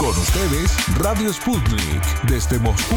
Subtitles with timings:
[0.00, 2.96] Con ustedes, Radio Sputnik, desde Moscú.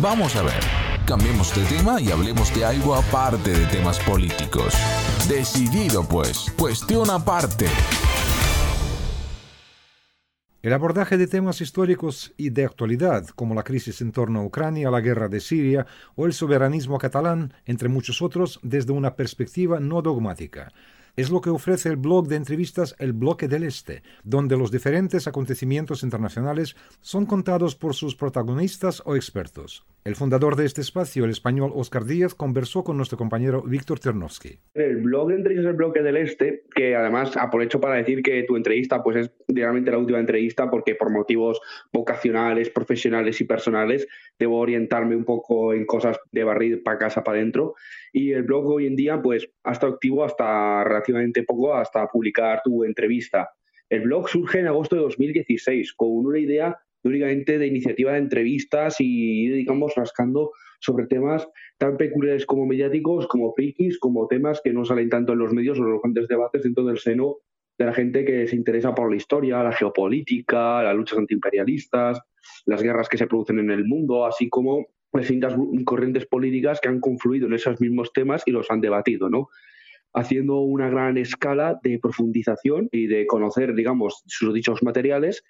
[0.00, 0.60] Vamos a ver,
[1.06, 4.72] cambiemos de tema y hablemos de algo aparte de temas políticos.
[5.28, 7.66] Decidido pues, cuestión aparte.
[10.62, 14.90] El abordaje de temas históricos y de actualidad, como la crisis en torno a Ucrania,
[14.90, 20.00] la guerra de Siria o el soberanismo catalán, entre muchos otros, desde una perspectiva no
[20.00, 20.72] dogmática
[21.16, 25.26] es lo que ofrece el blog de entrevistas El Bloque del Este, donde los diferentes
[25.26, 29.84] acontecimientos internacionales son contados por sus protagonistas o expertos.
[30.06, 34.60] El fundador de este espacio, el español Oscar Díaz, conversó con nuestro compañero Víctor Ternovsky.
[34.74, 38.54] El blog de entrevistas El Bloque del Este, que además hecho para decir que tu
[38.54, 41.60] entrevista pues es realmente la última entrevista porque por motivos
[41.92, 44.06] vocacionales, profesionales y personales
[44.38, 47.74] debo orientarme un poco en cosas de barrir para casa, para adentro.
[48.12, 52.60] Y el blog hoy en día pues ha estado activo hasta relativamente poco, hasta publicar
[52.62, 53.50] tu entrevista.
[53.88, 58.96] El blog surge en agosto de 2016 con una idea únicamente de iniciativa de entrevistas
[59.00, 64.84] y, digamos, rascando sobre temas tan peculiares como mediáticos, como frikis, como temas que no
[64.84, 67.36] salen tanto en los medios o en los grandes debates dentro del seno
[67.78, 72.20] de la gente que se interesa por la historia, la geopolítica, las luchas antiimperialistas,
[72.64, 77.00] las guerras que se producen en el mundo, así como distintas corrientes políticas que han
[77.00, 79.48] confluido en esos mismos temas y los han debatido, ¿no?
[80.16, 85.44] haciendo una gran escala de profundización y de conocer, digamos, sus dichos materiales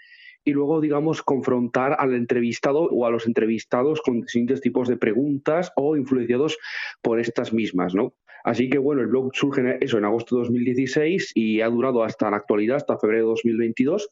[0.47, 5.73] y luego, digamos, confrontar al entrevistado o a los entrevistados con distintos tipos de preguntas
[5.77, 6.57] o influenciados
[7.03, 8.15] por estas mismas, ¿no?
[8.45, 12.31] Así que bueno, el blog surge eso en agosto de 2016 y ha durado hasta
[12.31, 14.09] la actualidad, hasta febrero de 2022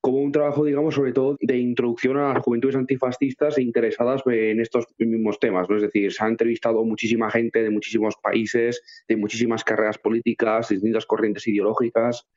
[0.00, 4.60] como un trabajo, digamos, sobre todo de introducción a las juventudes antifascistas e interesadas en
[4.60, 5.68] estos mismos temas.
[5.68, 5.76] ¿no?
[5.76, 11.06] Es decir, se ha entrevistado muchísima gente de muchísimos países, de muchísimas carreras políticas, distintas
[11.06, 12.28] corrientes ideológicas.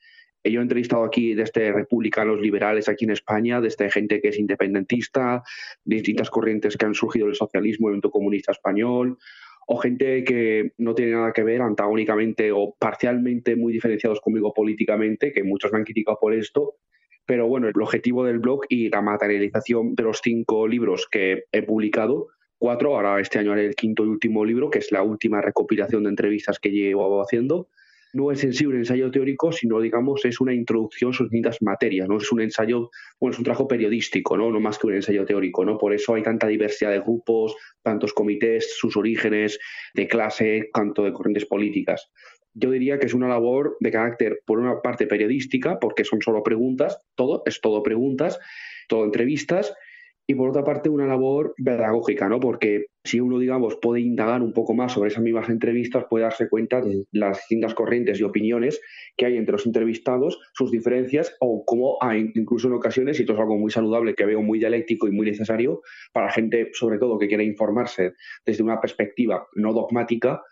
[0.44, 5.42] Yo he entrevistado aquí desde republicanos liberales aquí en España, desde gente que es independentista,
[5.84, 9.18] de distintas corrientes que han surgido del socialismo, el movimiento comunista español,
[9.66, 15.32] o gente que no tiene nada que ver antagónicamente o parcialmente muy diferenciados conmigo políticamente,
[15.32, 16.74] que muchos me han criticado por esto,
[17.24, 21.62] pero bueno, el objetivo del blog y la materialización de los cinco libros que he
[21.62, 22.28] publicado,
[22.58, 26.04] cuatro, ahora este año haré el quinto y último libro, que es la última recopilación
[26.04, 27.68] de entrevistas que llevo haciendo,
[28.12, 32.08] no es en sí un ensayo teórico, sino, digamos, es una introducción a distintas materias,
[32.08, 32.18] ¿no?
[32.18, 34.50] Es un ensayo, bueno, es un trabajo periodístico, ¿no?
[34.50, 35.78] No más que un ensayo teórico, ¿no?
[35.78, 39.58] Por eso hay tanta diversidad de grupos, tantos comités, sus orígenes,
[39.94, 42.10] de clase, tanto de corrientes políticas
[42.54, 46.42] yo diría que es una labor de carácter, por una parte, periodística, porque son solo
[46.42, 48.38] preguntas, todo, es todo preguntas,
[48.88, 49.74] todo entrevistas,
[50.26, 52.40] y por otra parte una labor pedagógica, ¿no?
[52.40, 56.48] Porque si uno, digamos, puede indagar un poco más sobre esas mismas entrevistas, puede darse
[56.48, 58.80] cuenta de las distintas corrientes y opiniones
[59.16, 63.34] que hay entre los entrevistados, sus diferencias o cómo hay incluso en ocasiones, y esto
[63.34, 67.18] es algo muy saludable que veo muy dialéctico y muy necesario para gente, sobre todo,
[67.18, 68.12] que quiere informarse
[68.46, 70.42] desde una perspectiva no dogmática,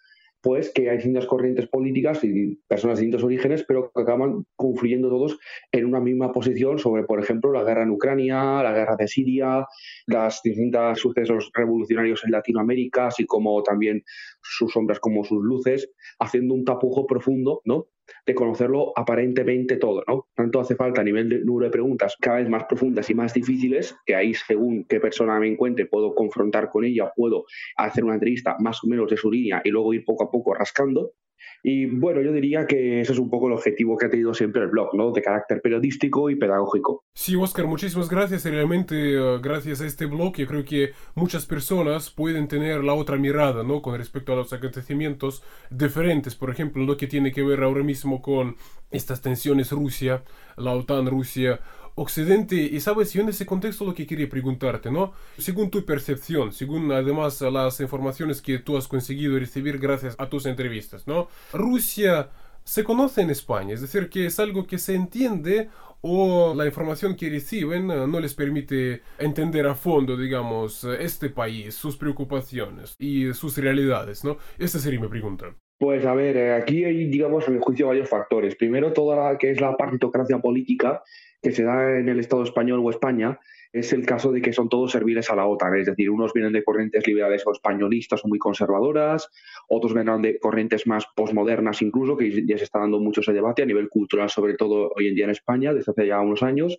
[0.43, 5.09] pues que hay distintas corrientes políticas y personas de distintos orígenes, pero que acaban confluyendo
[5.09, 5.39] todos
[5.73, 9.67] en una misma posición sobre, por ejemplo, la guerra en Ucrania, la guerra de Siria,
[10.07, 14.03] las distintos sucesos revolucionarios en Latinoamérica, así como también
[14.43, 17.89] sus sombras como sus luces, haciendo un tapujo profundo, ¿no?
[18.27, 20.27] De conocerlo aparentemente todo, ¿no?
[20.35, 23.35] Tanto hace falta a nivel de número de preguntas cada vez más profundas y más
[23.35, 27.45] difíciles, que ahí según qué persona me encuentre puedo confrontar con ella, puedo
[27.77, 30.55] hacer una entrevista más o menos de su línea y luego ir poco a poco
[30.55, 31.13] rascando,
[31.63, 34.63] y bueno, yo diría que ese es un poco el objetivo que ha tenido siempre
[34.63, 35.13] el blog, ¿no?
[35.13, 37.05] De carácter periodístico y pedagógico.
[37.15, 38.45] Sí, Oscar, muchísimas gracias.
[38.45, 43.17] Realmente, eh, gracias a este blog, yo creo que muchas personas pueden tener la otra
[43.17, 43.83] mirada, ¿no?
[43.83, 46.35] Con respecto a los acontecimientos diferentes.
[46.35, 48.57] Por ejemplo, lo que tiene que ver ahora mismo con
[48.91, 50.23] estas tensiones Rusia,
[50.57, 51.61] la OTAN, Rusia
[52.01, 52.57] Occidente.
[52.57, 55.13] Y sabes, yo en ese contexto lo que quería preguntarte, ¿no?
[55.37, 60.47] Según tu percepción, según además las informaciones que tú has conseguido recibir gracias a tus
[60.47, 61.29] entrevistas, ¿no?
[61.53, 62.31] Rusia
[62.65, 65.69] se conoce en España, es decir, que es algo que se entiende
[66.01, 71.75] o la información que reciben eh, no les permite entender a fondo, digamos, este país,
[71.75, 74.39] sus preocupaciones y sus realidades, ¿no?
[74.59, 75.55] Esta sería mi pregunta.
[75.81, 78.55] Pues a ver, eh, aquí hay, digamos, a mi juicio, varios factores.
[78.55, 81.03] Primero, toda la que es la partitocracia política
[81.41, 83.41] que se da en el Estado español o España
[83.73, 86.53] es el caso de que son todos serviles a la OTAN, es decir, unos vienen
[86.53, 89.31] de corrientes liberales o españolistas o muy conservadoras,
[89.71, 93.63] otros vienen de corrientes más posmodernas incluso, que ya se está dando mucho ese debate
[93.63, 96.79] a nivel cultural, sobre todo hoy en día en España, desde hace ya unos años,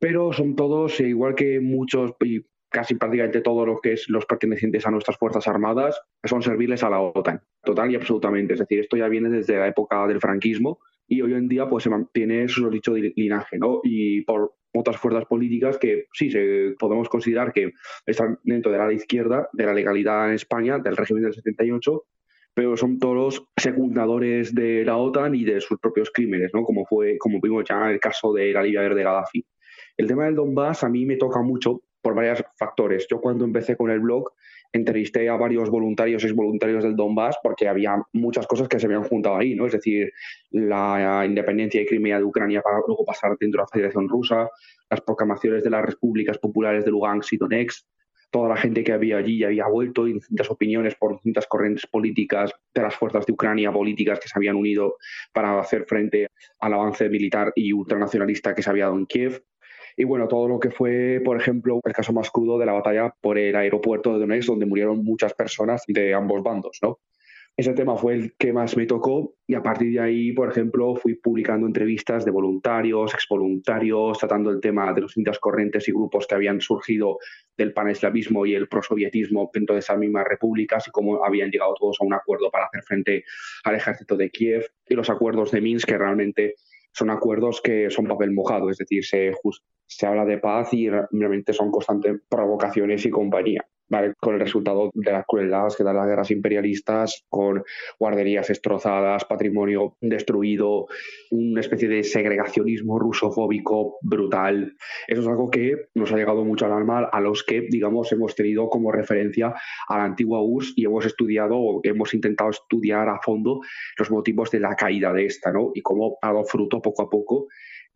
[0.00, 2.14] pero son todos, eh, igual que muchos
[2.70, 6.90] casi prácticamente todos los que es los pertenecientes a nuestras Fuerzas Armadas, son serviles a
[6.90, 10.78] la OTAN, total y absolutamente, es decir, esto ya viene desde la época del franquismo,
[11.06, 13.80] y hoy en día pues se mantiene su dicho linaje, ¿no?
[13.82, 17.72] Y por otras fuerzas políticas que sí se, podemos considerar que
[18.06, 22.04] están dentro de la izquierda, de la legalidad en España, del régimen del 78,
[22.54, 26.62] pero son todos secundadores de la OTAN y de sus propios crímenes, ¿no?
[26.62, 29.44] como, fue, como vimos ya en el caso de la Libia Verde Gaddafi.
[29.96, 33.06] El tema del Donbass a mí me toca mucho por varios factores.
[33.10, 34.32] Yo cuando empecé con el blog
[34.72, 39.04] entrevisté a varios voluntarios y exvoluntarios del Donbass porque había muchas cosas que se habían
[39.04, 39.66] juntado ahí, ¿no?
[39.66, 40.12] Es decir,
[40.50, 44.48] la independencia y Crimea de Ucrania para luego pasar dentro de la Federación Rusa,
[44.88, 47.84] las proclamaciones de las repúblicas populares de Lugansk y Donetsk,
[48.30, 51.86] toda la gente que había allí y había vuelto, y distintas opiniones por distintas corrientes
[51.86, 54.96] políticas de las fuerzas de Ucrania, políticas que se habían unido
[55.32, 56.28] para hacer frente
[56.60, 59.42] al avance militar y ultranacionalista que se había dado en Kiev.
[59.96, 63.14] Y bueno, todo lo que fue, por ejemplo, el caso más crudo de la batalla
[63.20, 66.98] por el aeropuerto de Donetsk, donde murieron muchas personas de ambos bandos, ¿no?
[67.60, 70.96] Ese tema fue el que más me tocó y a partir de ahí, por ejemplo,
[70.96, 76.26] fui publicando entrevistas de voluntarios, exvoluntarios, tratando el tema de los distintas corrientes y grupos
[76.26, 77.18] que habían surgido
[77.58, 81.98] del paneslavismo y el prosovietismo dentro de esas mismas repúblicas y cómo habían llegado todos
[82.00, 83.24] a un acuerdo para hacer frente
[83.64, 86.54] al ejército de Kiev y los acuerdos de Minsk que realmente
[86.92, 89.34] son acuerdos que son papel mojado, es decir, se,
[89.90, 93.66] se habla de paz y realmente son constantes provocaciones y compañía
[94.20, 97.64] con el resultado de las crueldades que dan las guerras imperialistas, con
[97.98, 100.86] guarderías destrozadas, patrimonio destruido,
[101.30, 104.76] una especie de segregacionismo rusofóbico brutal.
[105.08, 108.34] Eso es algo que nos ha llegado mucho al alma a los que, digamos, hemos
[108.36, 109.54] tenido como referencia
[109.88, 113.60] a la antigua URSS y hemos estudiado o hemos intentado estudiar a fondo
[113.98, 115.72] los motivos de la caída de esta, ¿no?
[115.74, 117.48] Y cómo ha dado fruto poco a poco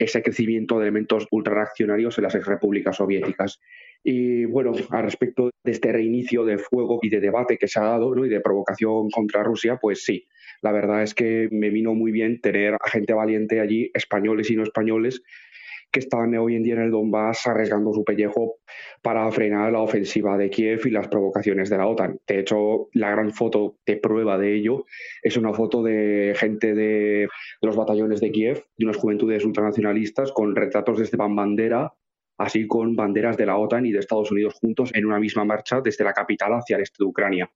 [0.04, 3.60] ese crecimiento de elementos ultrarreaccionarios en las ex repúblicas soviéticas.
[4.02, 7.84] Y bueno, al respecto de este reinicio de fuego y de debate que se ha
[7.84, 8.24] dado ¿no?
[8.26, 10.26] y de provocación contra Rusia, pues sí,
[10.60, 14.56] la verdad es que me vino muy bien tener a gente valiente allí, españoles y
[14.56, 15.22] no españoles,
[15.94, 18.56] que están hoy en día en el Donbass arriesgando su pellejo
[19.00, 22.19] para frenar la ofensiva de Kiev y las provocaciones de la OTAN.
[22.26, 24.87] De hecho, la gran foto de prueba de ello
[25.23, 27.29] es una foto de gente de,
[27.62, 31.93] los batallones de Kiev, de unas juventudes ultranacionalistas con retratos de Esteban Bandera
[32.37, 35.81] así con banderas de la OTAN y de Estados Unidos juntos en una misma marcha
[35.81, 37.49] desde la capital hacia el este de Ucrania.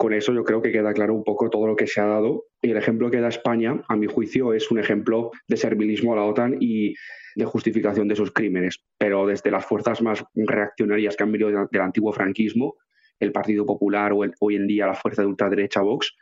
[0.00, 2.46] Con eso yo creo que queda claro un poco todo lo que se ha dado
[2.62, 6.16] y el ejemplo que da España, a mi juicio, es un ejemplo de servilismo a
[6.16, 6.94] la OTAN y
[7.36, 11.82] de justificación de sus crímenes, pero desde las fuerzas más reaccionarias que han venido del
[11.82, 12.76] antiguo franquismo,
[13.18, 16.16] el Partido Popular o hoy en día la fuerza de ultraderecha Vox,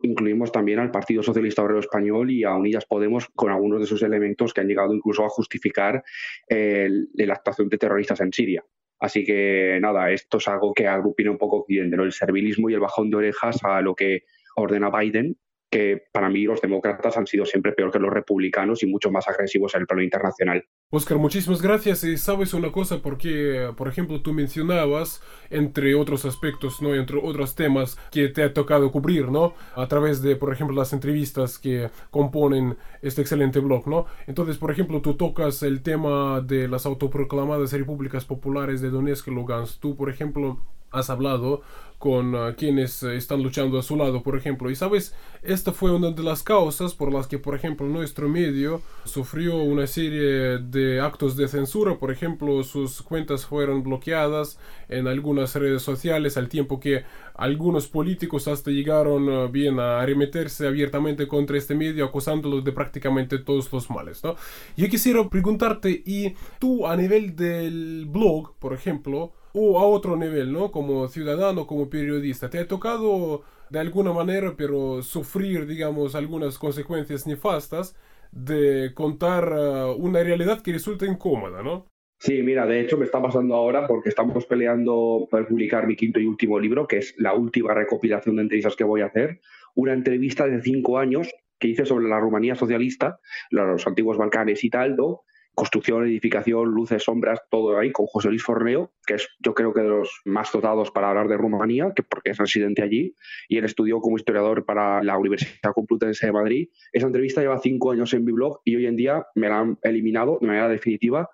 [0.00, 4.04] incluimos también al Partido Socialista Obrero Español y a Unidas Podemos con algunos de sus
[4.04, 6.04] elementos que han llegado incluso a justificar
[6.48, 8.64] la actuación de terroristas en Siria.
[9.00, 12.80] Así que nada, esto es algo que agrupina un poco Occidente, el servilismo y el
[12.80, 14.24] bajón de orejas a lo que
[14.56, 15.36] ordena Biden
[15.70, 19.28] que para mí los demócratas han sido siempre peor que los republicanos y mucho más
[19.28, 20.64] agresivos en el plano internacional.
[20.90, 22.02] Oscar, muchísimas gracias.
[22.04, 26.94] Y sabes una cosa, porque, por ejemplo, tú mencionabas, entre otros aspectos, ¿no?
[26.94, 29.54] entre otros temas que te ha tocado cubrir, ¿no?
[29.74, 34.06] A través de, por ejemplo, las entrevistas que componen este excelente blog, ¿no?
[34.26, 39.30] Entonces, por ejemplo, tú tocas el tema de las autoproclamadas repúblicas populares de Donetsk y
[39.32, 39.80] Lugansk.
[39.80, 41.62] Tú, por ejemplo, has hablado
[41.98, 44.70] con ah, quienes eh, están luchando a su lado, por ejemplo.
[44.70, 48.80] Y sabes, esta fue una de las causas por las que, por ejemplo, nuestro medio
[49.04, 51.98] sufrió una serie de actos de censura.
[51.98, 54.58] Por ejemplo, sus cuentas fueron bloqueadas
[54.88, 60.68] en algunas redes sociales, al tiempo que algunos políticos hasta llegaron ah, bien a arremeterse
[60.68, 64.22] abiertamente contra este medio, acusándolo de prácticamente todos los males.
[64.22, 64.36] ¿no?
[64.76, 70.52] Yo quisiera preguntarte, ¿y tú a nivel del blog, por ejemplo, o a otro nivel,
[70.52, 70.70] ¿no?
[70.70, 72.48] Como ciudadano, como periodista.
[72.48, 77.96] ¿Te ha tocado de alguna manera, pero sufrir, digamos, algunas consecuencias nefastas
[78.30, 81.86] de contar uh, una realidad que resulta incómoda, ¿no?
[82.20, 86.18] Sí, mira, de hecho me está pasando ahora porque estamos peleando para publicar mi quinto
[86.18, 89.40] y último libro, que es la última recopilación de entrevistas que voy a hacer.
[89.74, 94.70] Una entrevista de cinco años que hice sobre la Rumanía socialista, los antiguos Balcanes y
[94.70, 95.22] tal, ¿no?
[95.58, 99.80] Construcción, edificación, luces, sombras, todo ahí, con José Luis Forneo, que es yo creo que
[99.80, 103.16] de los más dotados para hablar de Rumanía, que porque es residente allí,
[103.48, 106.68] y él estudió como historiador para la Universidad Complutense de Madrid.
[106.92, 109.78] Esa entrevista lleva cinco años en mi blog y hoy en día me la han
[109.82, 111.28] eliminado de manera definitiva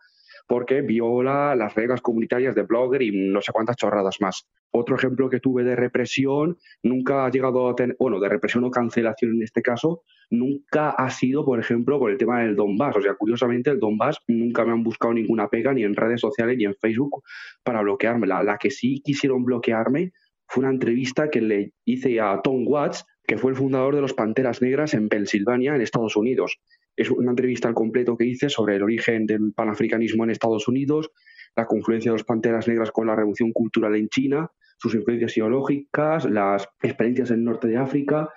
[0.47, 4.47] porque viola las reglas comunitarias de Blogger y no sé cuántas chorradas más.
[4.71, 8.71] Otro ejemplo que tuve de represión, nunca ha llegado a tener, bueno, de represión o
[8.71, 12.97] cancelación en este caso, nunca ha sido, por ejemplo, por el tema del Donbass.
[12.97, 16.57] O sea, curiosamente, el Donbass nunca me han buscado ninguna pega ni en redes sociales
[16.57, 17.23] ni en Facebook
[17.63, 18.27] para bloquearme.
[18.27, 20.13] La, la que sí quisieron bloquearme
[20.49, 24.13] fue una entrevista que le hice a Tom Watts, que fue el fundador de los
[24.13, 26.59] Panteras Negras en Pensilvania, en Estados Unidos
[26.97, 31.11] Es una entrevista al completo que hice sobre el origen del panafricanismo en Estados Unidos,
[31.57, 36.25] la confluencia de los panteras negras con la revolución cultural en China, sus influencias ideológicas,
[36.25, 38.29] las experiencias en el norte de África,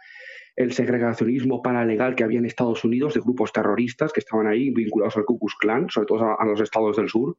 [0.55, 5.15] el segregacionismo paralegal que había en Estados Unidos de grupos terroristas que estaban ahí vinculados
[5.17, 7.37] al Ku Klux Klan, sobre todo a, los estados del sur.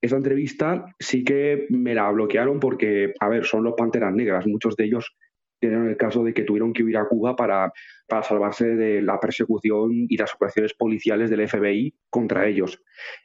[0.00, 4.76] Esa entrevista sí que me la bloquearon porque, a ver, son los panteras negras, muchos
[4.76, 5.16] de ellos
[5.60, 7.72] tienen el caso de que tuvieron que huir a Cuba para,
[8.06, 12.82] para salvarse de la persecución y las operaciones policiales del FBI contra ellos.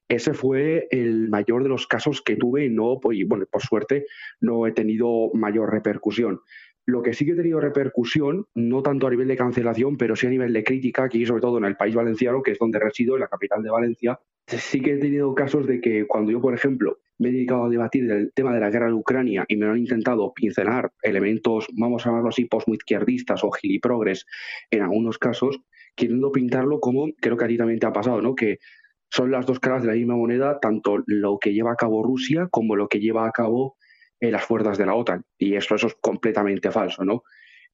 [0.08, 4.06] Ese fue el mayor de los casos que tuve y no, pues, bueno, por suerte
[4.42, 6.42] no he tenido mayor repercusión.
[6.86, 10.28] Lo que sí que he tenido repercusión, no tanto a nivel de cancelación, pero sí
[10.28, 13.16] a nivel de crítica, aquí sobre todo en el país valenciano, que es donde resido,
[13.16, 16.54] en la capital de Valencia, sí que he tenido casos de que cuando yo, por
[16.54, 19.68] ejemplo, me he dedicado a debatir del tema de la guerra de Ucrania y me
[19.68, 24.26] han intentado pincelar elementos, vamos a llamarlo así, posmuizquierdistas o giliprogres
[24.72, 25.60] en algunos casos,
[25.96, 28.36] queriendo pintarlo como creo que a ti también te ha pasado, ¿no?
[28.36, 28.58] Que
[29.10, 32.48] son las dos caras de la misma moneda, tanto lo que lleva a cabo Rusia
[32.50, 33.78] como lo que lleva a cabo
[34.32, 35.24] las fuerzas de la OTAN.
[35.38, 37.24] Y eso, eso es completamente falso, ¿no?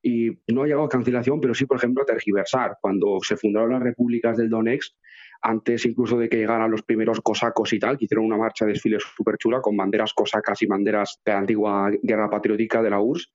[0.02, 2.78] Y no ha llegado a cancelación, pero sí, por ejemplo, a tergiversar.
[2.82, 4.96] Cuando se fundaron las repúblicas del Donetsk,
[5.42, 8.74] antes incluso de que llegaran los primeros cosacos y tal, que hicieron una marcha de
[8.74, 13.00] desfile súper chula con banderas cosacas y banderas de la antigua guerra patriótica de la
[13.00, 13.32] URSS,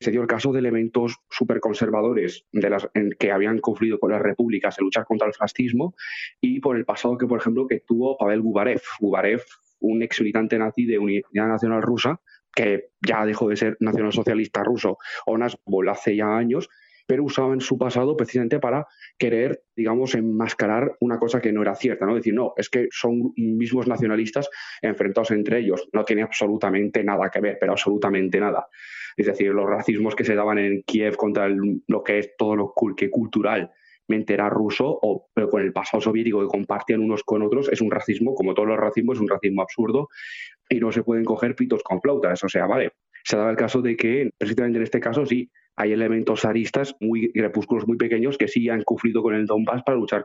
[0.00, 4.10] se dio el caso de elementos súper conservadores de las, en, que habían confluido con
[4.10, 5.94] las repúblicas en luchar contra el fascismo
[6.40, 8.82] y por el pasado que, por ejemplo, tuvo Pavel Gubarev.
[9.00, 9.42] Gubarev,
[9.80, 12.20] un ex militante nazi de Unidad Nacional Rusa,
[12.54, 16.68] que ya dejó de ser nacionalsocialista ruso o Nazgul hace ya años,
[17.06, 18.86] pero usaba en su pasado precisamente para
[19.18, 22.14] querer, digamos, enmascarar una cosa que no era cierta, ¿no?
[22.14, 24.48] Decir, no, es que son mismos nacionalistas
[24.82, 28.66] enfrentados entre ellos, no tiene absolutamente nada que ver, pero absolutamente nada.
[29.16, 32.74] Es decir, los racismos que se daban en Kiev contra lo que es todo lo
[32.96, 33.70] que cultural
[34.08, 37.90] era ruso o pero con el pasado soviético que compartían unos con otros es un
[37.90, 40.08] racismo, como todos los racismos, es un racismo absurdo
[40.68, 42.42] y no se pueden coger pitos con flautas.
[42.44, 42.92] O sea, vale,
[43.24, 47.32] se daba el caso de que, precisamente en este caso, sí, hay elementos zaristas, muy
[47.32, 50.24] crepúsculos muy pequeños, que sí han conflicto con el Donbass para luchar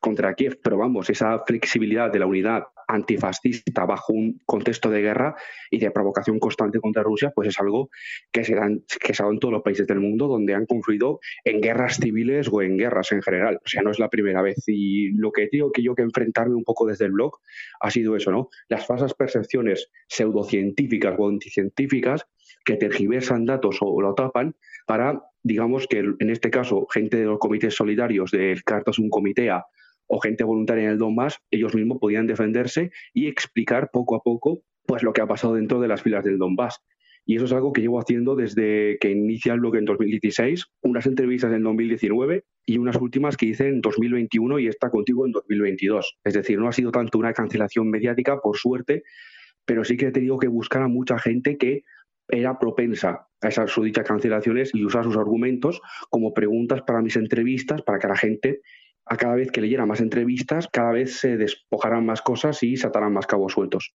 [0.00, 0.60] contra Kiev.
[0.62, 5.34] Pero vamos, esa flexibilidad de la unidad antifascista bajo un contexto de guerra
[5.70, 7.88] y de provocación constante contra Rusia, pues es algo
[8.32, 11.96] que se, dan, que en todos los países del mundo donde han confluido en guerras
[11.96, 13.60] civiles o en guerras en general.
[13.64, 14.62] O sea, no es la primera vez.
[14.66, 17.38] Y lo que tengo que yo que enfrentarme un poco desde el blog
[17.80, 18.48] ha sido eso, ¿no?
[18.68, 22.26] Las falsas percepciones pseudocientíficas o anticientíficas
[22.64, 24.54] que tergiversan datos o lo tapan
[24.86, 29.64] para, digamos que en este caso, gente de los comités solidarios del Cartas un Comitea
[30.06, 34.62] o gente voluntaria en el Donbass, ellos mismos podían defenderse y explicar poco a poco
[34.84, 36.80] pues lo que ha pasado dentro de las filas del Donbass.
[37.24, 41.06] Y eso es algo que llevo haciendo desde que inicia el blog en 2016, unas
[41.06, 46.18] entrevistas en 2019 y unas últimas que hice en 2021 y está contigo en 2022.
[46.24, 49.04] Es decir, no ha sido tanto una cancelación mediática, por suerte,
[49.64, 51.84] pero sí que he tenido que buscar a mucha gente que
[52.30, 57.82] era propensa a esas dichas cancelaciones y usar sus argumentos como preguntas para mis entrevistas
[57.82, 58.60] para que la gente
[59.06, 62.86] a cada vez que leyera más entrevistas, cada vez se despojaran más cosas y se
[62.86, 63.92] atarán más cabos sueltos.